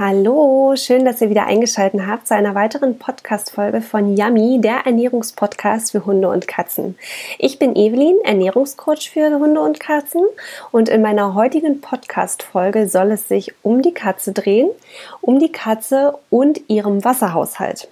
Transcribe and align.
Hallo, 0.00 0.76
schön, 0.76 1.04
dass 1.04 1.20
ihr 1.20 1.28
wieder 1.28 1.48
eingeschaltet 1.48 2.02
habt 2.06 2.28
zu 2.28 2.34
einer 2.36 2.54
weiteren 2.54 3.00
Podcast-Folge 3.00 3.80
von 3.80 4.16
Yummy, 4.16 4.60
der 4.60 4.86
Ernährungspodcast 4.86 5.90
für 5.90 6.06
Hunde 6.06 6.28
und 6.28 6.46
Katzen. 6.46 6.96
Ich 7.36 7.58
bin 7.58 7.74
Evelyn, 7.74 8.14
Ernährungscoach 8.22 9.10
für 9.10 9.28
Hunde 9.40 9.60
und 9.60 9.80
Katzen 9.80 10.22
und 10.70 10.88
in 10.88 11.02
meiner 11.02 11.34
heutigen 11.34 11.80
Podcast-Folge 11.80 12.88
soll 12.88 13.10
es 13.10 13.26
sich 13.26 13.52
um 13.62 13.82
die 13.82 13.92
Katze 13.92 14.30
drehen, 14.30 14.70
um 15.20 15.40
die 15.40 15.50
Katze 15.50 16.16
und 16.30 16.60
ihrem 16.68 17.04
Wasserhaushalt. 17.04 17.88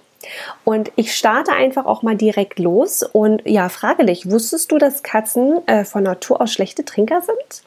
Und 0.63 0.93
ich 0.95 1.13
starte 1.13 1.51
einfach 1.51 1.85
auch 1.85 2.03
mal 2.03 2.15
direkt 2.15 2.57
los 2.57 3.03
und 3.03 3.41
ja, 3.45 3.67
frage 3.67 4.05
dich, 4.05 4.31
wusstest 4.31 4.71
du, 4.71 4.77
dass 4.77 5.03
Katzen 5.03 5.59
äh, 5.67 5.83
von 5.83 6.03
Natur 6.03 6.39
aus 6.39 6.53
schlechte 6.53 6.85
Trinker 6.85 7.21
sind? 7.21 7.63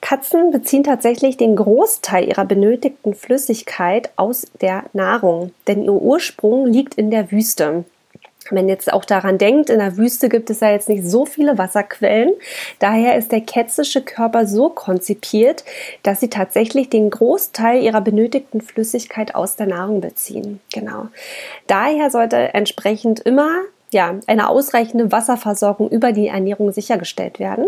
Katzen 0.00 0.50
beziehen 0.50 0.84
tatsächlich 0.84 1.36
den 1.36 1.56
Großteil 1.56 2.28
ihrer 2.28 2.44
benötigten 2.44 3.14
Flüssigkeit 3.14 4.10
aus 4.16 4.46
der 4.60 4.84
Nahrung, 4.92 5.52
denn 5.66 5.84
ihr 5.84 5.92
Ursprung 5.92 6.66
liegt 6.66 6.94
in 6.94 7.10
der 7.10 7.30
Wüste. 7.30 7.84
Wenn 8.50 8.68
jetzt 8.68 8.92
auch 8.92 9.04
daran 9.04 9.38
denkt, 9.38 9.70
in 9.70 9.78
der 9.78 9.96
Wüste 9.96 10.28
gibt 10.28 10.50
es 10.50 10.60
ja 10.60 10.70
jetzt 10.70 10.88
nicht 10.88 11.04
so 11.04 11.26
viele 11.26 11.58
Wasserquellen. 11.58 12.32
Daher 12.78 13.16
ist 13.16 13.32
der 13.32 13.40
kätzische 13.40 14.02
Körper 14.02 14.46
so 14.46 14.68
konzipiert, 14.68 15.64
dass 16.02 16.20
sie 16.20 16.30
tatsächlich 16.30 16.88
den 16.88 17.10
Großteil 17.10 17.82
ihrer 17.82 18.00
benötigten 18.00 18.60
Flüssigkeit 18.60 19.34
aus 19.34 19.56
der 19.56 19.66
Nahrung 19.66 20.00
beziehen. 20.00 20.60
Genau. 20.72 21.08
Daher 21.66 22.10
sollte 22.10 22.54
entsprechend 22.54 23.20
immer 23.20 23.62
ja, 23.96 24.14
eine 24.26 24.50
ausreichende 24.50 25.10
Wasserversorgung 25.10 25.88
über 25.88 26.12
die 26.12 26.28
Ernährung 26.28 26.70
sichergestellt 26.70 27.40
werden. 27.40 27.64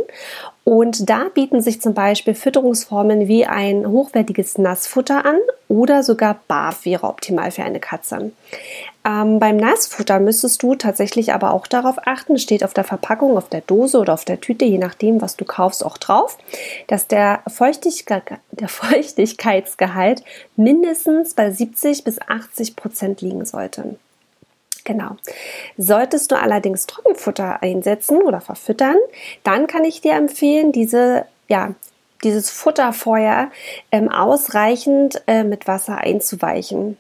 Und 0.63 1.09
da 1.09 1.29
bieten 1.33 1.63
sich 1.63 1.81
zum 1.81 1.95
Beispiel 1.95 2.35
Fütterungsformen 2.35 3.29
wie 3.29 3.47
ein 3.47 3.89
hochwertiges 3.89 4.59
Nassfutter 4.59 5.25
an 5.25 5.39
oder 5.69 6.03
sogar 6.03 6.39
Barf 6.47 6.85
wäre 6.85 7.07
optimal 7.07 7.51
für 7.51 7.63
eine 7.63 7.81
Katze. 7.81 8.33
Ähm, 9.07 9.39
beim 9.39 9.57
Nassfutter 9.57 10.21
müsstest 10.21 10.63
du 10.63 10.75
tatsächlich 10.75 11.33
aber 11.33 11.55
auch 11.55 11.67
darauf 11.67 11.97
achten, 12.05 12.39
steht 12.39 12.63
auf 12.63 12.75
der 12.75 12.85
Verpackung, 12.85 13.39
auf 13.39 13.49
der 13.49 13.63
Dose 13.63 13.99
oder 13.99 14.13
auf 14.13 14.27
der 14.27 14.43
Tüte, 14.43 14.67
je 14.67 14.77
nachdem, 14.77 15.23
was 15.23 15.35
du 15.39 15.47
kaufst, 15.47 15.83
auch 15.83 15.97
drauf, 15.97 16.37
dass 16.89 17.07
der, 17.07 17.41
Feuchtigkeit, 17.47 18.25
der 18.51 18.69
Feuchtigkeitsgehalt 18.69 20.23
mindestens 20.57 21.33
bei 21.33 21.51
70 21.51 22.05
bis 22.05 22.21
80 22.21 22.77
Prozent 22.77 23.23
liegen 23.23 23.47
sollte. 23.47 23.97
Genau. 24.89 25.17
Solltest 25.77 26.31
du 26.33 26.37
allerdings 26.37 26.87
Trockenfutter 26.87 27.63
einsetzen 27.63 28.23
oder 28.23 28.41
verfüttern, 28.41 28.97
dann 29.45 29.67
kann 29.67 29.85
ich 29.85 30.01
dir 30.01 30.15
empfehlen, 30.15 30.73
diese, 30.73 31.27
ja, 31.47 31.75
dieses 32.25 32.49
Futter 32.49 32.95
vorher 32.95 33.51
ähm, 33.93 34.09
ausreichend 34.09 35.23
äh, 35.27 35.45
mit 35.45 35.67
Wasser 35.67 35.99
einzuweichen. 35.99 36.97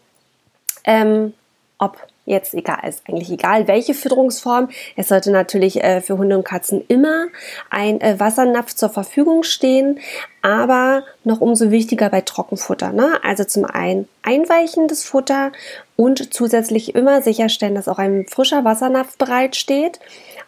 Ähm, 0.84 1.32
ob 1.78 1.96
jetzt 2.26 2.52
egal, 2.52 2.86
ist 2.86 3.08
eigentlich 3.08 3.30
egal, 3.30 3.66
welche 3.68 3.94
Fütterungsform. 3.94 4.68
Es 4.94 5.08
sollte 5.08 5.30
natürlich 5.30 5.82
äh, 5.82 6.02
für 6.02 6.18
Hunde 6.18 6.36
und 6.36 6.44
Katzen 6.44 6.84
immer 6.88 7.28
ein 7.70 8.02
äh, 8.02 8.20
Wassernapf 8.20 8.74
zur 8.74 8.90
Verfügung 8.90 9.44
stehen, 9.44 9.98
aber 10.42 11.04
noch 11.28 11.40
umso 11.40 11.70
wichtiger 11.70 12.10
bei 12.10 12.22
Trockenfutter. 12.22 12.92
Ne? 12.92 13.12
Also 13.22 13.44
zum 13.44 13.64
einen 13.64 14.08
einweichendes 14.22 15.04
Futter 15.04 15.52
und 15.94 16.34
zusätzlich 16.34 16.94
immer 16.96 17.22
sicherstellen, 17.22 17.76
dass 17.76 17.88
auch 17.88 17.98
ein 17.98 18.26
frischer 18.26 18.64
Wassernapf 18.64 19.16
bereitsteht. 19.16 20.00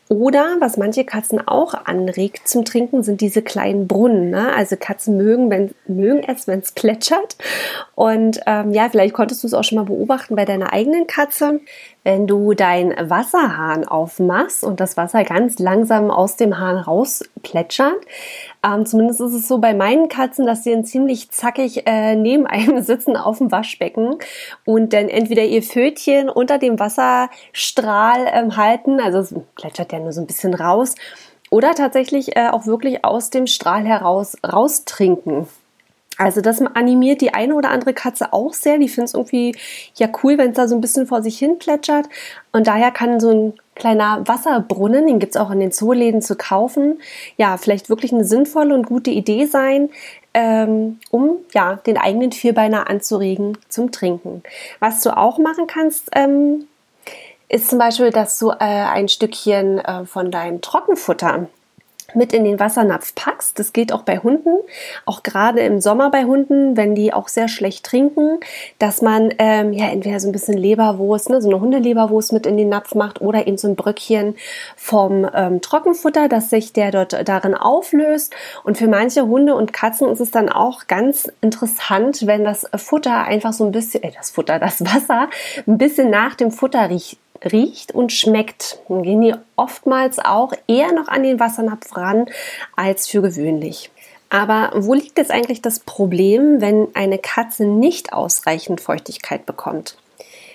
Oder 0.09 0.57
was 0.59 0.77
manche 0.77 1.05
Katzen 1.05 1.47
auch 1.47 1.73
anregt 1.85 2.49
zum 2.49 2.65
Trinken, 2.65 3.05
sind 3.05 3.21
diese 3.21 3.43
kleinen 3.43 3.87
Brunnen. 3.87 4.31
Ne? 4.31 4.53
Also 4.53 4.75
Katzen 4.77 5.17
mögen, 5.17 5.51
wenn, 5.51 5.73
mögen 5.87 6.25
es, 6.27 6.49
wenn 6.49 6.59
es 6.59 6.73
plätschert. 6.73 7.37
Und 7.95 8.41
ähm, 8.47 8.73
ja, 8.73 8.89
vielleicht 8.89 9.15
konntest 9.15 9.45
du 9.45 9.47
es 9.47 9.55
auch 9.55 9.63
schon 9.63 9.79
mal 9.79 9.85
beobachten 9.85 10.35
bei 10.35 10.45
deiner 10.45 10.73
eigenen 10.73 11.07
Katze 11.07 11.61
wenn 12.03 12.27
du 12.27 12.55
deinen 12.55 13.11
Wasserhahn 13.11 13.87
aufmachst 13.87 14.65
und 14.65 14.81
das 14.81 14.97
Wasser 14.97 15.25
ganz 15.25 15.59
langsam 15.59 16.11
aus 16.11 16.37
dem 16.37 16.59
Hahn 16.59 16.77
rausplätschert. 16.77 18.01
Ähm, 18.65 18.87
zumindest 18.87 19.21
ist 19.21 19.35
es 19.35 19.49
so 19.49 19.59
bei 19.59 19.75
meinen 19.75 20.09
Katzen, 20.09 20.47
dass 20.47 20.65
sie 20.65 20.73
dann 20.73 20.85
ziemlich 20.85 21.31
zackig 21.31 21.87
äh, 21.87 22.17
neben 22.17 22.47
einem 22.47 22.83
sitzen 22.83 23.17
auf 23.17 23.39
dem 23.39 23.53
Waschbecken 23.53 24.17
und 24.65 24.93
dann 24.93 25.09
entweder 25.09 25.45
ihr 25.45 25.63
Fötchen 25.63 26.29
unter 26.31 26.59
dem 26.59 26.79
Wasserstrahl 26.79 28.27
ähm, 28.33 28.57
halten, 28.57 29.01
also 29.01 29.19
es 29.19 29.35
plätschert 29.55 29.93
ja 29.93 29.99
nur 29.99 30.13
so 30.13 30.21
ein 30.21 30.27
bisschen 30.27 30.55
raus, 30.55 30.95
oder 31.51 31.75
tatsächlich 31.75 32.37
äh, 32.37 32.49
auch 32.49 32.67
wirklich 32.67 33.05
aus 33.05 33.31
dem 33.31 33.47
Strahl 33.47 33.85
heraus 33.85 34.37
raustrinken. 34.45 35.49
Also 36.21 36.43
das 36.43 36.61
animiert 36.61 37.23
die 37.23 37.33
eine 37.33 37.55
oder 37.55 37.71
andere 37.71 37.95
Katze 37.95 38.35
auch 38.35 38.53
sehr. 38.53 38.77
Die 38.77 38.89
findet 38.89 39.09
es 39.09 39.15
irgendwie 39.15 39.57
ja 39.95 40.07
cool, 40.23 40.37
wenn 40.37 40.51
es 40.51 40.57
da 40.57 40.69
so 40.69 40.75
ein 40.75 40.83
bisschen 40.83 41.07
vor 41.07 41.23
sich 41.23 41.39
hin 41.39 41.59
plätschert. 41.59 42.07
Und 42.53 42.67
daher 42.67 42.91
kann 42.91 43.21
so 43.21 43.31
ein 43.31 43.53
kleiner 43.75 44.23
Wasserbrunnen, 44.29 45.07
den 45.07 45.19
gibt 45.19 45.35
es 45.35 45.41
auch 45.41 45.51
in 45.51 45.61
den 45.61 45.73
Zooläden 45.73 46.21
zu 46.21 46.37
kaufen, 46.37 47.01
ja, 47.39 47.57
vielleicht 47.57 47.89
wirklich 47.89 48.13
eine 48.13 48.27
sinnvolle 48.27 48.75
und 48.75 48.85
gute 48.85 49.11
Idee 49.11 49.47
sein, 49.47 49.89
ähm, 50.35 50.99
um 51.11 51.39
ja 51.55 51.77
den 51.87 51.97
eigenen 51.97 52.33
Vierbeiner 52.33 52.91
anzuregen 52.91 53.57
zum 53.71 53.91
Trinken. 53.91 54.43
Was 54.79 55.01
du 55.01 55.17
auch 55.17 55.39
machen 55.39 55.67
kannst, 55.67 56.11
ähm, 56.13 56.67
ist 57.49 57.71
zum 57.71 57.79
Beispiel, 57.79 58.11
dass 58.11 58.39
du 58.39 58.51
äh, 58.51 58.57
ein 58.59 59.09
Stückchen 59.09 59.79
äh, 59.79 60.05
von 60.05 60.31
deinem 60.31 60.61
Trockenfutter 60.61 61.49
mit 62.15 62.33
in 62.33 62.45
den 62.45 62.61
Wassernapf 62.61 63.15
packst. 63.15 63.59
Das 63.59 63.73
geht 63.73 63.93
auch 63.93 64.03
bei 64.03 64.19
Hunden, 64.19 64.59
auch 65.07 65.23
gerade 65.23 65.61
im 65.61 65.81
Sommer 65.81 66.11
bei 66.11 66.25
Hunden, 66.25 66.77
wenn 66.77 66.95
die 66.95 67.13
auch 67.13 67.29
sehr 67.29 67.49
schlecht 67.49 67.85
trinken, 67.85 68.39
dass 68.79 69.03
man 69.03 69.33
ähm, 69.39 69.73
ja 69.73 69.89
entweder 69.89 70.21
so 70.21 70.29
ein 70.29 70.33
bisschen 70.33 70.57
Leberwurst, 70.57 71.31
ne, 71.31 71.41
so 71.41 71.49
eine 71.49 71.61
Hundeleberwurst 71.61 72.33
mit 72.33 72.47
in 72.47 72.57
den 72.57 72.69
Napf 72.69 72.95
macht 72.95 73.21
oder 73.21 73.47
eben 73.47 73.59
so 73.59 73.69
ein 73.69 73.77
Bröckchen 73.77 74.37
vom 74.77 75.29
ähm, 75.35 75.61
Trockenfutter, 75.61 76.29
dass 76.29 76.51
sich 76.51 76.73
der 76.73 76.91
dort 76.91 77.29
darin 77.29 77.55
auflöst. 77.55 78.35
Und 78.65 78.79
für 78.79 78.89
manche 78.89 79.27
Hunde 79.27 79.55
und 79.55 79.73
Katzen 79.73 80.09
ist 80.09 80.21
es 80.21 80.31
dann 80.31 80.49
auch 80.49 80.87
ganz 80.87 81.31
interessant, 81.41 82.27
wenn 82.27 82.45
das 82.45 82.67
Futter 82.77 83.25
einfach 83.25 83.53
so 83.53 83.65
ein 83.65 83.73
bisschen, 83.73 84.03
äh, 84.03 84.13
das 84.17 84.31
Futter, 84.31 84.59
das 84.59 84.81
Wasser 84.85 85.29
ein 85.67 85.79
bisschen 85.79 86.11
nach 86.11 86.35
dem 86.35 86.51
Futter 86.51 86.89
riecht 86.91 87.19
riecht 87.45 87.93
und 87.93 88.13
schmeckt. 88.13 88.79
Dann 88.89 89.03
gehen 89.03 89.23
die 89.23 89.35
oftmals 89.57 90.19
auch 90.19 90.53
eher 90.67 90.93
noch 90.93 91.09
an 91.09 91.23
den 91.23 91.41
Wassernapf 91.41 91.97
ran 91.97 92.27
als 92.77 93.09
für 93.09 93.23
gewöhnlich. 93.23 93.91
Aber 94.29 94.71
wo 94.75 94.95
liegt 94.95 95.19
jetzt 95.19 95.33
eigentlich 95.33 95.61
das 95.61 95.81
Problem, 95.81 96.61
wenn 96.61 96.89
eine 96.95 97.19
Katze 97.19 97.65
nicht 97.65 98.13
ausreichend 98.13 98.81
Feuchtigkeit 98.81 99.45
bekommt? 99.45 99.97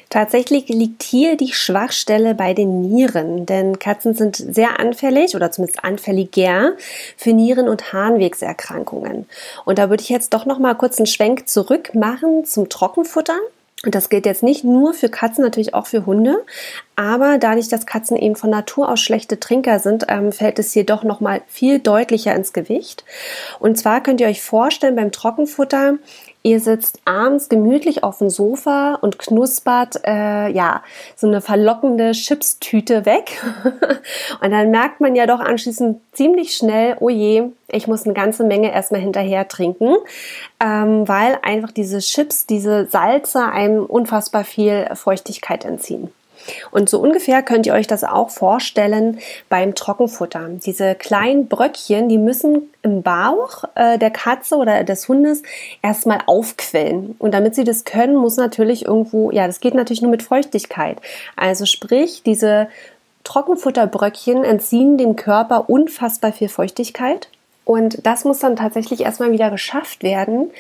Tatsächlich 0.10 0.70
liegt 0.70 1.04
hier 1.04 1.36
die 1.36 1.52
Schwachstelle 1.52 2.36
bei 2.36 2.54
den 2.54 2.82
Nieren, 2.82 3.46
denn 3.46 3.80
Katzen 3.80 4.14
sind 4.14 4.36
sehr 4.36 4.80
anfällig 4.80 5.36
oder 5.36 5.52
zumindest 5.52 5.84
anfälliger 5.84 6.74
für 7.18 7.34
Nieren- 7.34 7.68
und 7.68 7.92
Harnwegserkrankungen. 7.92 9.28
Und 9.66 9.80
da 9.80 9.90
würde 9.90 10.04
ich 10.04 10.10
jetzt 10.10 10.34
doch 10.34 10.46
noch 10.46 10.60
mal 10.60 10.76
kurz 10.76 11.00
einen 11.00 11.08
Schwenk 11.08 11.50
zurück 11.50 11.96
machen 11.96 12.46
zum 12.46 12.70
Trockenfutter. 12.70 13.38
Und 13.84 13.94
das 13.94 14.10
gilt 14.10 14.26
jetzt 14.26 14.42
nicht 14.42 14.64
nur 14.64 14.94
für 14.94 15.10
Katzen, 15.10 15.44
natürlich 15.44 15.74
auch 15.74 15.86
für 15.86 16.06
Hunde. 16.06 16.44
Aber 16.96 17.38
dadurch, 17.38 17.68
dass 17.68 17.86
Katzen 17.86 18.18
eben 18.18 18.36
von 18.36 18.50
Natur 18.50 18.90
aus 18.90 19.02
schlechte 19.02 19.40
Trinker 19.40 19.80
sind, 19.80 20.06
ähm, 20.08 20.32
fällt 20.32 20.60
es 20.60 20.72
hier 20.72 20.86
doch 20.86 21.04
nochmal 21.04 21.42
viel 21.48 21.80
deutlicher 21.80 22.34
ins 22.34 22.54
Gewicht. 22.54 23.04
Und 23.60 23.78
zwar 23.78 24.02
könnt 24.02 24.22
ihr 24.22 24.28
euch 24.28 24.42
vorstellen, 24.42 24.96
beim 24.96 25.12
Trockenfutter 25.12 25.96
Ihr 26.46 26.60
sitzt 26.60 27.00
abends 27.06 27.50
gemütlich 27.50 28.04
auf 28.04 28.20
dem 28.20 28.30
Sofa 28.30 29.00
und 29.02 29.18
knuspert 29.18 30.06
äh, 30.06 30.48
ja 30.52 30.84
so 31.16 31.26
eine 31.26 31.42
verlockende 31.42 32.12
Chipstüte 32.12 33.08
weg. 33.08 33.44
und 34.44 34.52
dann 34.52 34.70
merkt 34.70 35.02
man 35.02 35.16
ja 35.16 35.26
doch 35.26 35.40
anschließend 35.40 36.02
ziemlich 36.12 36.56
schnell, 36.56 36.98
oh 37.00 37.10
je, 37.10 37.46
ich 37.70 37.88
muss 37.88 38.06
eine 38.06 38.14
ganze 38.14 38.44
Menge 38.44 38.72
erstmal 38.72 39.02
hinterher 39.02 39.48
trinken, 39.48 39.96
ähm, 40.64 41.08
weil 41.08 41.40
einfach 41.42 41.72
diese 41.72 41.98
Chips, 41.98 42.46
diese 42.46 42.86
Salze 42.86 43.48
einem 43.48 43.84
unfassbar 43.84 44.44
viel 44.44 44.88
Feuchtigkeit 44.94 45.66
entziehen. 45.66 46.12
Und 46.72 46.90
so 46.90 47.00
ungefähr 47.00 47.42
könnt 47.44 47.66
ihr 47.66 47.74
euch 47.74 47.88
das 47.88 48.04
auch 48.04 48.30
vorstellen 48.30 49.20
beim 49.50 49.76
Trockenfutter. 49.76 50.50
Diese 50.66 50.96
kleinen 50.96 51.48
Bröckchen, 51.48 52.10
die 52.10 52.18
müssen 52.18 52.72
im 52.82 53.02
Bauch 53.02 53.64
äh, 53.76 53.98
der 53.98 54.12
Katze 54.12 54.56
oder 54.56 54.84
des 54.84 55.08
Hundes 55.08 55.42
erstmal 55.82 56.20
aufquellen. 56.26 57.16
Und 57.20 57.34
damit 57.34 57.56
sie 57.56 57.64
das 57.64 57.84
können, 57.84 58.16
muss 58.16 58.38
natürlich 58.38 58.86
irgendwo, 58.86 59.32
ja, 59.32 59.48
das 59.48 59.60
geht 59.60 59.74
natürlich 59.74 60.02
nur 60.02 60.12
mit 60.12 60.24
Feuchtigkeit. 60.24 60.98
Also 61.36 61.66
sprich, 61.66 62.24
diese 62.24 62.68
Trockenfutterbröckchen 63.24 64.44
entziehen 64.44 64.98
dem 64.98 65.16
Körper 65.16 65.70
unfassbar 65.70 66.32
viel 66.32 66.50
Feuchtigkeit. 66.50 67.28
Und 67.66 68.06
das 68.06 68.24
muss 68.24 68.40
dann 68.40 68.56
tatsächlich 68.56 69.02
erstmal 69.02 69.32
wieder 69.32 69.50
geschafft 69.50 70.04
werden, 70.04 70.52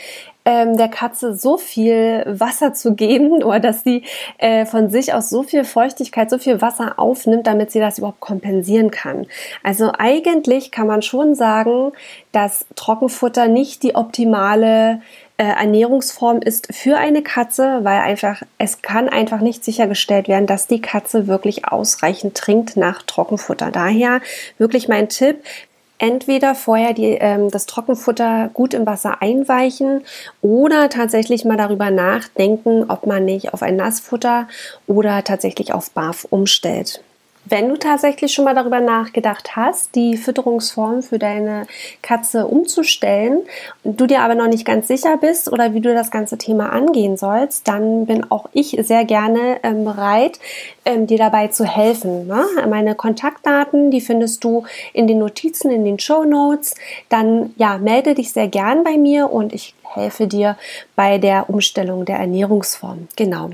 ähm, 0.44 0.78
der 0.78 0.90
Katze 0.90 1.36
so 1.36 1.57
viel 1.57 2.24
Wasser 2.28 2.74
zu 2.74 2.94
geben 2.94 3.44
oder 3.44 3.60
dass 3.60 3.84
sie 3.84 4.04
äh, 4.38 4.66
von 4.66 4.90
sich 4.90 5.13
aus 5.13 5.30
so 5.30 5.44
viel 5.44 5.63
Feuchtigkeit, 5.63 6.30
so 6.30 6.38
viel 6.38 6.62
Wasser 6.62 6.98
aufnimmt, 6.98 7.48
damit 7.48 7.72
sie 7.72 7.80
das 7.80 7.98
überhaupt 7.98 8.19
kompensieren 8.19 8.92
kann. 8.92 9.28
Also 9.63 9.92
eigentlich 9.98 10.72
kann 10.72 10.88
man 10.88 11.02
schon 11.02 11.36
sagen, 11.36 11.92
dass 12.31 12.66
Trockenfutter 12.75 13.48
nicht 13.48 13.84
die 13.84 13.96
optimale 13.96 15.02
äh, 15.38 15.44
Ernährungsform 15.44 16.42
ist 16.42 16.74
für 16.74 16.98
eine 16.98 17.22
Katze, 17.22 17.80
weil 17.84 18.00
einfach 18.00 18.42
es 18.57 18.81
kann 18.81 19.10
einfach 19.10 19.42
nicht 19.42 19.66
sichergestellt 19.66 20.28
werden, 20.28 20.48
dass 20.48 20.68
die 20.68 20.81
Katze 20.81 21.28
wirklich 21.28 21.68
ausreichend 21.68 22.36
trinkt 22.36 22.78
nach 22.78 23.02
Trockenfutter. 23.02 23.69
Daher 23.72 24.22
wirklich 24.57 24.88
mein 24.88 25.10
Tipp, 25.10 25.44
entweder 25.97 26.56
vorher 26.56 26.94
die, 26.94 27.12
ähm, 27.12 27.50
das 27.51 27.65
Trockenfutter 27.65 28.50
gut 28.53 28.74
im 28.74 28.86
Wasser 28.86 29.21
einweichen 29.21 30.01
oder 30.42 30.89
tatsächlich 30.89 31.45
mal 31.45 31.57
darüber 31.57 31.92
nachdenken, 31.92 32.86
ob 32.89 33.06
man 33.06 33.25
nicht 33.25 33.53
auf 33.53 33.62
ein 33.62 33.75
Nassfutter 33.75 34.47
oder 34.88 35.24
tatsächlich 35.24 35.74
auf 35.74 35.92
Barf 35.92 36.27
umstellt. 36.30 37.01
Wenn 37.47 37.69
du 37.69 37.77
tatsächlich 37.77 38.33
schon 38.33 38.45
mal 38.45 38.56
darüber 38.56 38.81
nachgedacht 38.81 39.56
hast, 39.56 39.94
die 39.94 40.18
Fütterungsform 40.18 41.03
für 41.03 41.19
deine 41.19 41.68
Katze 42.01 42.47
umzustellen, 42.47 43.44
du 43.83 44.07
dir 44.07 44.21
aber 44.21 44.33
noch 44.33 44.47
nicht 44.47 44.65
ganz 44.65 44.88
sicher 44.88 45.18
bist 45.18 45.51
oder 45.51 45.75
wie 45.75 45.81
du 45.81 45.94
das 45.94 46.09
ganze 46.09 46.39
Thema 46.39 46.71
angehen 46.71 47.18
sollst, 47.18 47.68
dann 47.68 48.07
bin 48.07 48.30
auch 48.31 48.50
ich 48.53 48.75
sehr 48.81 49.06
gerne 49.06 49.59
ähm, 49.62 49.86
bereit, 49.86 50.39
ähm, 50.86 51.06
dir 51.06 51.19
dabei 51.19 51.50
zu 51.50 51.65
helfen. 51.65 52.25
Ne? 52.25 52.44
Meine 52.68 52.95
Kontaktdaten, 52.95 53.92
die 53.92 54.01
findest 54.01 54.44
du 54.44 54.63
in 54.94 55.06
den 55.06 55.19
Notizen, 55.19 55.69
in 55.69 55.86
den 55.86 56.00
Show 56.00 56.24
Notes. 56.24 56.74
Dann 57.09 57.53
ja, 57.57 57.77
melde 57.77 58.15
dich 58.15 58.33
sehr 58.33 58.47
gern 58.47 58.83
bei 58.83 58.97
mir 58.97 59.31
und 59.31 59.53
ich 59.53 59.75
helfe 59.93 60.27
dir 60.27 60.57
bei 60.95 61.17
der 61.17 61.49
Umstellung 61.49 62.05
der 62.05 62.17
Ernährungsform. 62.17 63.07
Genau. 63.15 63.49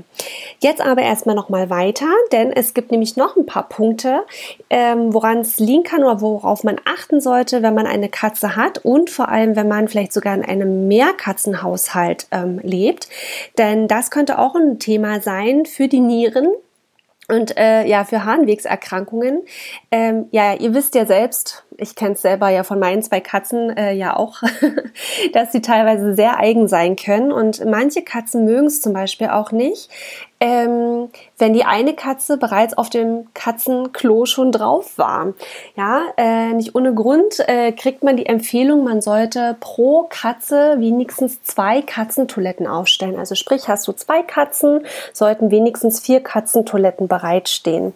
Jetzt 0.60 0.80
aber 0.80 1.02
erstmal 1.02 1.34
noch 1.34 1.48
mal 1.48 1.70
weiter, 1.70 2.06
denn 2.32 2.52
es 2.52 2.74
gibt 2.74 2.90
nämlich 2.90 3.16
noch 3.16 3.36
ein 3.36 3.46
paar 3.46 3.68
Punkte, 3.68 4.24
ähm, 4.70 5.12
woran 5.12 5.38
es 5.38 5.58
liegen 5.58 5.82
kann 5.82 6.02
oder 6.02 6.20
worauf 6.20 6.64
man 6.64 6.80
achten 6.84 7.20
sollte, 7.20 7.62
wenn 7.62 7.74
man 7.74 7.86
eine 7.86 8.08
Katze 8.08 8.56
hat 8.56 8.78
und 8.78 9.10
vor 9.10 9.28
allem, 9.28 9.56
wenn 9.56 9.68
man 9.68 9.88
vielleicht 9.88 10.12
sogar 10.12 10.34
in 10.34 10.44
einem 10.44 10.88
Mehrkatzenhaushalt 10.88 12.26
ähm, 12.30 12.60
lebt. 12.62 13.08
Denn 13.58 13.88
das 13.88 14.10
könnte 14.10 14.38
auch 14.38 14.54
ein 14.54 14.78
Thema 14.78 15.20
sein 15.20 15.66
für 15.66 15.88
die 15.88 16.00
Nieren 16.00 16.48
und 17.28 17.56
äh, 17.56 17.86
ja, 17.86 18.04
für 18.04 18.24
Harnwegserkrankungen, 18.24 19.42
ähm, 19.90 20.26
ja, 20.32 20.54
ihr 20.54 20.74
wisst 20.74 20.94
ja 20.94 21.06
selbst, 21.06 21.64
ich 21.78 21.94
kenne 21.94 22.12
es 22.12 22.22
selber 22.22 22.48
ja 22.48 22.62
von 22.64 22.78
meinen 22.78 23.02
zwei 23.02 23.20
Katzen 23.20 23.76
äh, 23.76 23.92
ja 23.92 24.16
auch, 24.16 24.42
dass 25.32 25.52
sie 25.52 25.62
teilweise 25.62 26.14
sehr 26.14 26.38
eigen 26.38 26.68
sein 26.68 26.96
können. 26.96 27.32
Und 27.32 27.64
manche 27.64 28.02
Katzen 28.02 28.44
mögen 28.44 28.66
es 28.66 28.80
zum 28.80 28.92
Beispiel 28.92 29.28
auch 29.28 29.52
nicht, 29.52 29.90
ähm, 30.42 31.08
wenn 31.38 31.52
die 31.52 31.64
eine 31.64 31.94
Katze 31.94 32.36
bereits 32.36 32.76
auf 32.76 32.90
dem 32.90 33.28
Katzenklo 33.32 34.26
schon 34.26 34.50
drauf 34.50 34.98
war. 34.98 35.34
Ja, 35.76 36.02
äh, 36.16 36.52
nicht 36.52 36.74
ohne 36.74 36.92
Grund 36.94 37.38
äh, 37.46 37.70
kriegt 37.70 38.02
man 38.02 38.16
die 38.16 38.26
Empfehlung, 38.26 38.82
man 38.82 39.00
sollte 39.00 39.56
pro 39.60 40.08
Katze 40.10 40.74
wenigstens 40.78 41.44
zwei 41.44 41.80
Katzentoiletten 41.80 42.66
aufstellen. 42.66 43.20
Also 43.20 43.36
sprich, 43.36 43.68
hast 43.68 43.86
du 43.86 43.92
zwei 43.92 44.24
Katzen, 44.24 44.84
sollten 45.12 45.52
wenigstens 45.52 46.00
vier 46.00 46.20
Katzentoiletten 46.20 47.06
bereitstehen. 47.06 47.94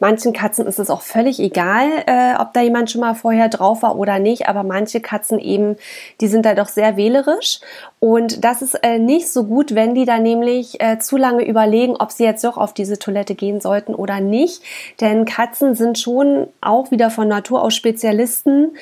Manchen 0.00 0.32
Katzen 0.32 0.66
ist 0.66 0.80
es 0.80 0.90
auch 0.90 1.02
völlig 1.02 1.38
egal, 1.38 1.86
äh, 2.06 2.34
ob 2.40 2.52
da 2.54 2.60
jemand 2.60 2.90
schon 2.90 3.02
mal 3.02 3.13
vorher 3.14 3.48
drauf 3.48 3.82
war 3.82 3.96
oder 3.96 4.18
nicht, 4.18 4.48
aber 4.48 4.62
manche 4.62 5.00
Katzen 5.00 5.38
eben, 5.38 5.76
die 6.20 6.28
sind 6.28 6.44
da 6.46 6.54
doch 6.54 6.68
sehr 6.68 6.96
wählerisch. 6.96 7.60
Und 8.00 8.44
das 8.44 8.62
ist 8.62 8.74
äh, 8.82 8.98
nicht 8.98 9.32
so 9.32 9.44
gut, 9.44 9.74
wenn 9.74 9.94
die 9.94 10.04
da 10.04 10.18
nämlich 10.18 10.80
äh, 10.80 10.98
zu 10.98 11.16
lange 11.16 11.46
überlegen, 11.46 11.96
ob 11.96 12.12
sie 12.12 12.24
jetzt 12.24 12.44
doch 12.44 12.56
auf 12.56 12.74
diese 12.74 12.98
Toilette 12.98 13.34
gehen 13.34 13.60
sollten 13.60 13.94
oder 13.94 14.20
nicht. 14.20 14.62
Denn 15.00 15.24
Katzen 15.24 15.74
sind 15.74 15.98
schon 15.98 16.48
auch 16.60 16.90
wieder 16.90 17.10
von 17.10 17.28
Natur 17.28 17.62
aus 17.62 17.74
Spezialisten 17.74 18.72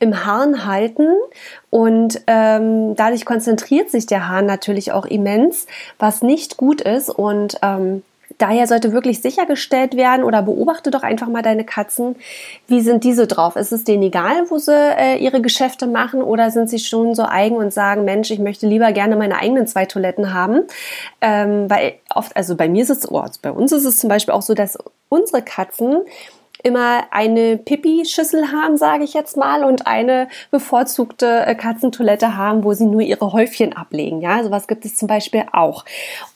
im 0.00 0.24
Hahn 0.24 0.66
halten. 0.66 1.08
Und 1.70 2.22
ähm, 2.26 2.94
dadurch 2.96 3.24
konzentriert 3.24 3.90
sich 3.90 4.06
der 4.06 4.28
Hahn 4.28 4.46
natürlich 4.46 4.92
auch 4.92 5.06
immens, 5.06 5.66
was 5.98 6.22
nicht 6.22 6.56
gut 6.56 6.80
ist. 6.80 7.10
Und 7.10 7.58
ähm, 7.62 8.02
Daher 8.44 8.66
sollte 8.66 8.92
wirklich 8.92 9.22
sichergestellt 9.22 9.96
werden 9.96 10.22
oder 10.22 10.42
beobachte 10.42 10.90
doch 10.90 11.02
einfach 11.02 11.28
mal 11.28 11.40
deine 11.40 11.64
Katzen. 11.64 12.14
Wie 12.66 12.82
sind 12.82 13.02
diese 13.02 13.26
drauf? 13.26 13.56
Ist 13.56 13.72
es 13.72 13.84
denen 13.84 14.02
egal, 14.02 14.50
wo 14.50 14.58
sie 14.58 14.70
äh, 14.74 15.16
ihre 15.16 15.40
Geschäfte 15.40 15.86
machen 15.86 16.22
oder 16.22 16.50
sind 16.50 16.68
sie 16.68 16.78
schon 16.78 17.14
so 17.14 17.24
eigen 17.24 17.56
und 17.56 17.72
sagen, 17.72 18.04
Mensch, 18.04 18.30
ich 18.30 18.40
möchte 18.40 18.66
lieber 18.66 18.92
gerne 18.92 19.16
meine 19.16 19.38
eigenen 19.38 19.66
zwei 19.66 19.86
Toiletten 19.86 20.34
haben? 20.34 20.60
Ähm, 21.22 21.70
weil 21.70 21.94
oft, 22.14 22.36
also 22.36 22.54
bei 22.54 22.68
mir 22.68 22.82
ist 22.82 22.90
es, 22.90 23.10
oh, 23.10 23.24
bei 23.40 23.50
uns 23.50 23.72
ist 23.72 23.86
es 23.86 23.96
zum 23.96 24.10
Beispiel 24.10 24.34
auch 24.34 24.42
so, 24.42 24.52
dass 24.52 24.76
unsere 25.08 25.40
Katzen 25.40 26.02
immer 26.64 27.04
eine 27.10 27.58
Pipi-Schüssel 27.58 28.50
haben, 28.50 28.76
sage 28.78 29.04
ich 29.04 29.12
jetzt 29.12 29.36
mal, 29.36 29.64
und 29.64 29.86
eine 29.86 30.28
bevorzugte 30.50 31.44
äh, 31.46 31.54
Katzentoilette 31.54 32.36
haben, 32.36 32.64
wo 32.64 32.72
sie 32.72 32.86
nur 32.86 33.02
ihre 33.02 33.32
Häufchen 33.32 33.76
ablegen. 33.76 34.22
Ja, 34.22 34.42
sowas 34.42 34.66
gibt 34.66 34.86
es 34.86 34.96
zum 34.96 35.06
Beispiel 35.06 35.44
auch. 35.52 35.84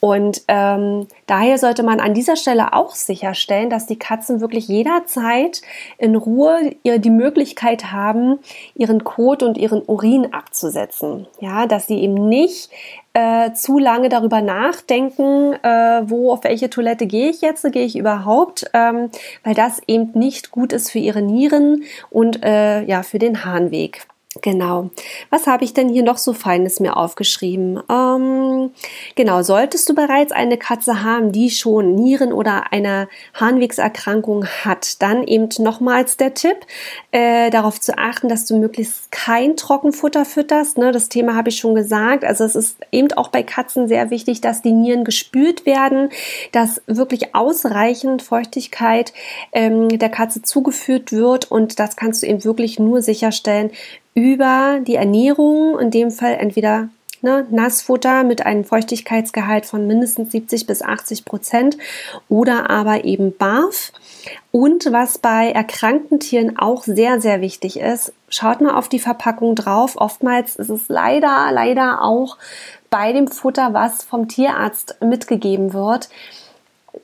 Und 0.01 0.43
ähm, 0.47 1.09
daher 1.27 1.57
sollte 1.57 1.83
man 1.83 1.99
an 1.99 2.13
dieser 2.13 2.37
Stelle 2.37 2.75
auch 2.75 2.95
sicherstellen, 2.95 3.71
dass 3.71 3.87
die 3.87 3.99
Katzen 3.99 4.43
wirklich 4.43 4.69
jederzeit 4.69 5.63
in 5.97 6.15
Ruhe 6.15 6.77
die 6.85 7.11
Möglichkeit 7.11 7.91
haben, 7.91 8.39
ihren 8.75 9.05
Kot 9.05 9.43
und 9.43 9.57
ihren 9.57 9.83
Urin 9.83 10.35
abzusetzen. 10.35 11.27
Ja, 11.41 11.67
dass 11.67 11.87
sie 11.87 12.01
eben 12.01 12.29
nicht 12.29 12.71
äh, 13.15 13.53
zu 13.53 13.79
lange 13.79 14.09
darüber 14.09 14.41
nachdenken, 14.41 15.55
äh, 15.63 16.03
wo, 16.09 16.33
auf 16.33 16.45
welche 16.45 16.71
Toilette 16.71 17.07
gehe 17.07 17.31
ich 17.31 17.41
jetzt, 17.41 17.71
gehe 17.73 17.85
ich 17.85 17.97
überhaupt, 17.97 18.71
ähm, 18.75 19.11
weil 19.45 19.55
das 19.55 19.81
eben 19.87 20.11
nicht 20.15 20.51
gut 20.51 20.73
ist 20.73 20.91
für 20.91 20.99
ihre 20.99 21.23
Nieren 21.23 21.85
und 22.11 22.45
äh, 22.45 22.83
ja, 22.83 23.03
für 23.03 23.19
den 23.19 23.45
Harnweg. 23.45 24.07
Genau. 24.43 24.91
Was 25.31 25.47
habe 25.47 25.65
ich 25.65 25.75
denn 25.75 25.89
hier 25.89 26.03
noch 26.03 26.19
so 26.19 26.33
Feines 26.33 26.81
mir 26.81 26.97
aufgeschrieben? 26.97 27.81
Ähm, 27.91 28.71
genau, 29.15 29.43
solltest 29.43 29.89
du 29.89 29.95
bereits 29.95 30.33
eine 30.33 30.59
Katze 30.59 31.03
haben, 31.03 31.33
die 31.33 31.51
schon 31.51 31.95
Nieren 31.95 32.33
oder 32.33 32.73
eine 32.73 33.09
Harnwegserkrankung 33.35 34.47
hat, 34.47 35.03
dann 35.03 35.25
eben 35.25 35.49
nochmals 35.59 36.17
der 36.17 36.35
Tipp, 36.35 36.57
äh, 37.11 37.51
darauf 37.51 37.81
zu 37.81 37.97
achten, 37.99 38.29
dass 38.29 38.45
du 38.45 38.59
möglichst 38.59 39.11
kein 39.11 39.57
Trockenfutter 39.57 40.25
fütterst. 40.25 40.79
Ne? 40.79 40.93
Das 40.93 41.09
Thema 41.09 41.35
habe 41.35 41.49
ich 41.49 41.57
schon 41.57 41.75
gesagt. 41.75 42.25
Also 42.25 42.45
es 42.45 42.55
ist 42.55 42.79
eben 42.93 43.13
auch 43.13 43.29
bei 43.29 43.43
Katzen 43.43 43.89
sehr 43.89 44.11
wichtig, 44.11 44.41
dass 44.41 44.63
die 44.63 44.73
Nieren 44.73 45.05
gespült 45.05 45.67
werden, 45.67 46.11
dass 46.53 46.83
wirklich 46.87 47.35
ausreichend 47.35 48.23
Feuchtigkeit 48.23 49.13
ähm, 49.53 49.89
der 49.89 50.11
Katze 50.11 50.43
zugeführt 50.43 51.13
wird 51.13 51.51
und 51.51 51.79
das 51.79 51.97
kannst 51.97 52.23
du 52.23 52.27
eben 52.27 52.45
wirklich 52.45 52.79
nur 52.79 53.03
sicherstellen 53.03 53.71
über 54.19 54.81
die 54.81 54.97
Ernährung, 54.97 55.79
in 55.79 55.93
dem 55.93 56.11
Fall 56.11 56.35
entweder 56.35 56.89
ne, 57.23 57.47
Nassfutter 57.51 58.25
mit 58.25 58.45
einem 58.45 58.65
Feuchtigkeitsgehalt 58.65 59.65
von 59.65 59.87
mindestens 59.87 60.33
70 60.33 60.67
bis 60.67 60.83
80 60.83 61.25
Prozent 61.25 61.79
oder 62.29 62.69
aber 62.69 63.05
eben 63.05 63.37
Barf. 63.37 63.93
Und 64.51 64.91
was 64.91 65.19
bei 65.19 65.53
erkrankten 65.53 66.19
Tieren 66.19 66.59
auch 66.59 66.83
sehr, 66.83 67.21
sehr 67.21 67.41
wichtig 67.41 67.79
ist, 67.79 68.13
schaut 68.29 68.61
mal 68.61 68.75
auf 68.75 68.89
die 68.89 68.99
Verpackung 68.99 69.55
drauf. 69.55 69.95
Oftmals 69.97 70.57
ist 70.57 70.71
es 70.71 70.89
leider, 70.89 71.51
leider 71.53 72.03
auch 72.03 72.39
bei 72.91 73.13
dem 73.13 73.29
Futter, 73.29 73.73
was 73.73 74.03
vom 74.03 74.27
Tierarzt 74.27 74.97
mitgegeben 75.01 75.73
wird, 75.75 76.09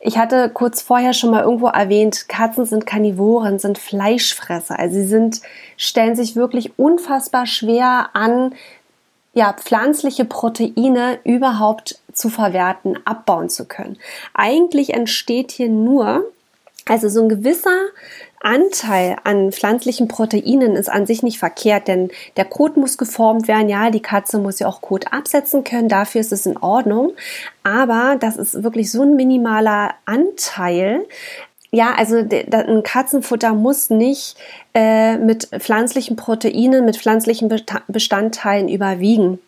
ich 0.00 0.18
hatte 0.18 0.50
kurz 0.50 0.82
vorher 0.82 1.12
schon 1.12 1.30
mal 1.30 1.42
irgendwo 1.42 1.68
erwähnt, 1.68 2.28
Katzen 2.28 2.66
sind 2.66 2.86
Karnivoren, 2.86 3.58
sind 3.58 3.78
Fleischfresser. 3.78 4.78
Also 4.78 4.96
sie 4.96 5.06
sind, 5.06 5.40
stellen 5.76 6.16
sich 6.16 6.36
wirklich 6.36 6.78
unfassbar 6.78 7.46
schwer 7.46 8.10
an, 8.12 8.54
ja, 9.32 9.52
pflanzliche 9.52 10.24
Proteine 10.24 11.18
überhaupt 11.24 12.00
zu 12.12 12.28
verwerten, 12.28 12.98
abbauen 13.04 13.48
zu 13.48 13.66
können. 13.66 13.98
Eigentlich 14.32 14.94
entsteht 14.94 15.50
hier 15.50 15.68
nur, 15.68 16.24
also 16.86 17.08
so 17.08 17.22
ein 17.22 17.28
gewisser 17.28 17.78
Anteil 18.44 19.16
an 19.24 19.52
pflanzlichen 19.52 20.06
Proteinen 20.06 20.76
ist 20.76 20.90
an 20.90 21.06
sich 21.06 21.22
nicht 21.22 21.38
verkehrt, 21.38 21.88
denn 21.88 22.10
der 22.36 22.44
Kot 22.44 22.76
muss 22.76 22.98
geformt 22.98 23.48
werden. 23.48 23.68
Ja, 23.68 23.90
die 23.90 24.02
Katze 24.02 24.38
muss 24.38 24.58
ja 24.58 24.68
auch 24.68 24.82
Kot 24.82 25.12
absetzen 25.12 25.64
können. 25.64 25.88
Dafür 25.88 26.20
ist 26.20 26.32
es 26.32 26.46
in 26.46 26.58
Ordnung. 26.58 27.12
Aber 27.62 28.16
das 28.20 28.36
ist 28.36 28.62
wirklich 28.62 28.90
so 28.90 29.02
ein 29.02 29.16
minimaler 29.16 29.94
Anteil. 30.04 31.06
Ja, 31.70 31.94
also 31.96 32.16
ein 32.18 32.82
Katzenfutter 32.82 33.52
muss 33.54 33.90
nicht 33.90 34.36
äh, 34.74 35.16
mit 35.16 35.46
pflanzlichen 35.46 36.14
Proteinen, 36.14 36.84
mit 36.84 36.98
pflanzlichen 36.98 37.50
Bestandteilen 37.88 38.68
überwiegen. 38.68 39.40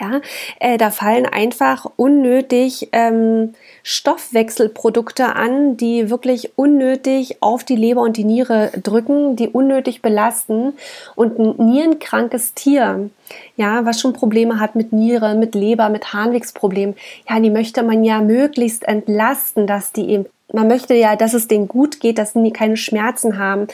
Ja, 0.00 0.20
äh, 0.58 0.76
da 0.76 0.90
fallen 0.90 1.26
einfach 1.26 1.86
unnötig 1.96 2.88
ähm, 2.92 3.54
Stoffwechselprodukte 3.82 5.36
an, 5.36 5.76
die 5.76 6.10
wirklich 6.10 6.52
unnötig 6.56 7.36
auf 7.40 7.64
die 7.64 7.76
Leber 7.76 8.00
und 8.02 8.16
die 8.16 8.24
Niere 8.24 8.72
drücken, 8.82 9.36
die 9.36 9.48
unnötig 9.48 10.02
belasten. 10.02 10.72
Und 11.14 11.38
ein 11.38 11.66
nierenkrankes 11.66 12.54
Tier, 12.54 13.10
ja, 13.56 13.84
was 13.84 14.00
schon 14.00 14.12
Probleme 14.12 14.58
hat 14.58 14.74
mit 14.74 14.92
Niere, 14.92 15.34
mit 15.34 15.54
Leber, 15.54 15.88
mit 15.90 16.12
Harnwegsproblemen, 16.12 16.96
ja, 17.28 17.38
die 17.38 17.50
möchte 17.50 17.82
man 17.82 18.02
ja 18.04 18.20
möglichst 18.20 18.84
entlasten, 18.88 19.66
dass 19.66 19.92
die 19.92 20.10
eben 20.10 20.26
man 20.54 20.68
möchte 20.68 20.94
ja, 20.94 21.16
dass 21.16 21.34
es 21.34 21.48
denen 21.48 21.68
gut 21.68 22.00
geht, 22.00 22.18
dass 22.18 22.32
sie 22.32 22.52
keine 22.52 22.76
Schmerzen 22.76 23.38
haben. 23.38 23.66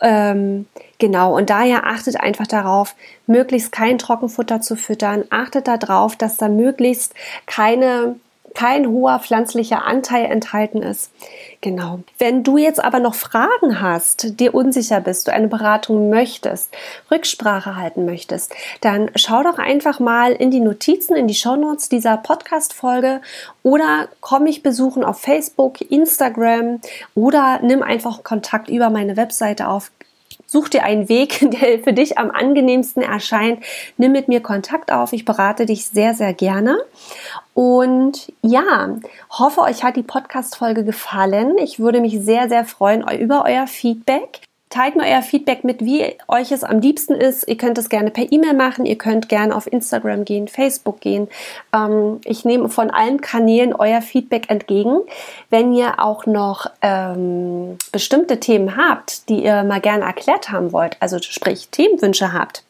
Ähm, 0.00 0.66
genau, 0.98 1.36
und 1.36 1.50
daher 1.50 1.86
achtet 1.86 2.20
einfach 2.20 2.46
darauf, 2.46 2.94
möglichst 3.26 3.72
kein 3.72 3.98
Trockenfutter 3.98 4.60
zu 4.60 4.76
füttern. 4.76 5.24
Achtet 5.30 5.68
darauf, 5.68 6.16
dass 6.16 6.36
da 6.36 6.48
möglichst 6.48 7.14
keine 7.46 8.16
kein 8.54 8.88
hoher 8.88 9.18
pflanzlicher 9.20 9.84
Anteil 9.84 10.26
enthalten 10.26 10.82
ist. 10.82 11.10
Genau. 11.60 12.00
Wenn 12.18 12.42
du 12.42 12.56
jetzt 12.56 12.82
aber 12.82 13.00
noch 13.00 13.14
Fragen 13.14 13.80
hast, 13.80 14.40
dir 14.40 14.54
unsicher 14.54 15.00
bist, 15.00 15.28
du 15.28 15.32
eine 15.32 15.48
Beratung 15.48 16.10
möchtest, 16.10 16.70
Rücksprache 17.10 17.76
halten 17.76 18.04
möchtest, 18.04 18.54
dann 18.80 19.10
schau 19.14 19.42
doch 19.42 19.58
einfach 19.58 20.00
mal 20.00 20.32
in 20.32 20.50
die 20.50 20.60
Notizen, 20.60 21.16
in 21.16 21.28
die 21.28 21.34
Shownotes 21.34 21.88
dieser 21.88 22.16
Podcast-Folge 22.16 23.20
oder 23.62 24.08
komm 24.20 24.44
mich 24.44 24.62
besuchen 24.62 25.04
auf 25.04 25.20
Facebook, 25.20 25.80
Instagram 25.80 26.80
oder 27.14 27.60
nimm 27.62 27.82
einfach 27.82 28.24
Kontakt 28.24 28.68
über 28.68 28.90
meine 28.90 29.16
Webseite 29.16 29.68
auf 29.68 29.90
Such 30.52 30.68
dir 30.68 30.82
einen 30.82 31.08
Weg, 31.08 31.38
der 31.60 31.78
für 31.78 31.92
dich 31.92 32.18
am 32.18 32.32
angenehmsten 32.32 33.04
erscheint. 33.04 33.62
Nimm 33.98 34.10
mit 34.10 34.26
mir 34.26 34.40
Kontakt 34.40 34.90
auf. 34.90 35.12
Ich 35.12 35.24
berate 35.24 35.64
dich 35.64 35.86
sehr, 35.86 36.12
sehr 36.12 36.34
gerne. 36.34 36.80
Und 37.54 38.32
ja, 38.42 38.96
hoffe, 39.30 39.60
euch 39.60 39.84
hat 39.84 39.94
die 39.94 40.02
Podcast-Folge 40.02 40.82
gefallen. 40.82 41.56
Ich 41.58 41.78
würde 41.78 42.00
mich 42.00 42.18
sehr, 42.20 42.48
sehr 42.48 42.64
freuen 42.64 43.06
über 43.20 43.44
euer 43.46 43.68
Feedback. 43.68 44.40
Teilt 44.70 44.94
mir 44.94 45.02
euer 45.02 45.22
Feedback 45.22 45.64
mit, 45.64 45.84
wie 45.84 46.16
euch 46.28 46.52
es 46.52 46.62
am 46.62 46.78
liebsten 46.78 47.14
ist. 47.14 47.48
Ihr 47.48 47.56
könnt 47.56 47.76
es 47.76 47.88
gerne 47.88 48.12
per 48.12 48.30
E-Mail 48.30 48.54
machen. 48.54 48.86
Ihr 48.86 48.96
könnt 48.96 49.28
gerne 49.28 49.56
auf 49.56 49.70
Instagram 49.70 50.24
gehen, 50.24 50.46
Facebook 50.46 51.00
gehen. 51.00 51.26
Ähm, 51.74 52.20
ich 52.24 52.44
nehme 52.44 52.68
von 52.68 52.88
allen 52.88 53.20
Kanälen 53.20 53.74
euer 53.74 54.00
Feedback 54.00 54.48
entgegen. 54.48 55.00
Wenn 55.50 55.74
ihr 55.74 55.98
auch 55.98 56.24
noch 56.24 56.66
ähm, 56.82 57.78
bestimmte 57.90 58.38
Themen 58.38 58.76
habt, 58.76 59.28
die 59.28 59.42
ihr 59.42 59.64
mal 59.64 59.80
gerne 59.80 60.04
erklärt 60.04 60.52
haben 60.52 60.72
wollt, 60.72 60.96
also 61.00 61.18
sprich 61.20 61.68
Themenwünsche 61.70 62.32
habt, 62.32 62.62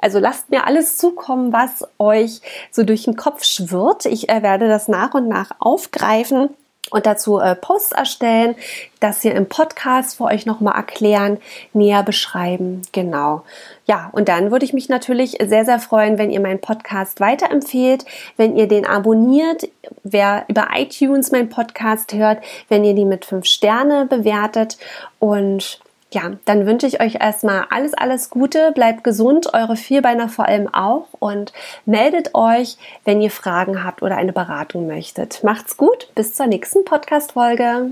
also 0.00 0.20
lasst 0.20 0.50
mir 0.50 0.68
alles 0.68 0.98
zukommen, 0.98 1.52
was 1.52 1.84
euch 1.98 2.42
so 2.70 2.84
durch 2.84 3.04
den 3.04 3.16
Kopf 3.16 3.42
schwirrt. 3.42 4.06
Ich 4.06 4.28
äh, 4.28 4.44
werde 4.44 4.68
das 4.68 4.86
nach 4.86 5.14
und 5.14 5.28
nach 5.28 5.50
aufgreifen 5.58 6.50
und 6.90 7.06
dazu 7.06 7.38
äh, 7.38 7.54
Posts 7.54 7.92
erstellen, 7.92 8.56
das 8.98 9.22
hier 9.22 9.34
im 9.34 9.48
Podcast 9.48 10.16
für 10.16 10.24
euch 10.24 10.46
nochmal 10.46 10.76
erklären, 10.76 11.38
näher 11.72 12.02
beschreiben. 12.02 12.82
Genau. 12.92 13.42
Ja, 13.86 14.08
und 14.12 14.28
dann 14.28 14.50
würde 14.50 14.64
ich 14.64 14.72
mich 14.72 14.88
natürlich 14.88 15.38
sehr, 15.42 15.64
sehr 15.64 15.78
freuen, 15.78 16.18
wenn 16.18 16.30
ihr 16.30 16.40
meinen 16.40 16.60
Podcast 16.60 17.20
weiterempfehlt, 17.20 18.04
wenn 18.36 18.56
ihr 18.56 18.66
den 18.66 18.86
abonniert, 18.86 19.68
wer 20.02 20.44
über 20.48 20.68
iTunes 20.74 21.30
meinen 21.30 21.48
Podcast 21.48 22.12
hört, 22.12 22.42
wenn 22.68 22.84
ihr 22.84 22.94
die 22.94 23.04
mit 23.04 23.24
fünf 23.24 23.46
Sterne 23.46 24.06
bewertet 24.06 24.78
und 25.18 25.80
ja, 26.12 26.32
dann 26.44 26.66
wünsche 26.66 26.86
ich 26.86 27.00
euch 27.00 27.16
erstmal 27.20 27.66
alles, 27.70 27.94
alles 27.94 28.30
Gute, 28.30 28.72
bleibt 28.72 29.04
gesund, 29.04 29.54
eure 29.54 29.76
Vierbeiner 29.76 30.28
vor 30.28 30.46
allem 30.46 30.72
auch 30.72 31.06
und 31.18 31.52
meldet 31.86 32.34
euch, 32.34 32.76
wenn 33.04 33.20
ihr 33.20 33.30
Fragen 33.30 33.84
habt 33.84 34.02
oder 34.02 34.16
eine 34.16 34.32
Beratung 34.32 34.86
möchtet. 34.86 35.44
Macht's 35.44 35.76
gut, 35.76 36.08
bis 36.14 36.34
zur 36.34 36.46
nächsten 36.46 36.84
Podcast-Folge. 36.84 37.90